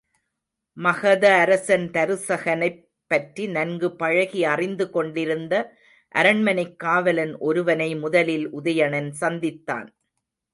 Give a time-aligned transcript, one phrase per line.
[0.77, 2.79] மகத அரசன் தருசகனைப்
[3.07, 5.53] பற்றி நன்கு பழகி அறிந்து கொண்டிருந்த
[6.15, 9.87] அரண்மனைக் காவலன் ஒருவனை முதலில் உதயணன் சந்தித்தான்.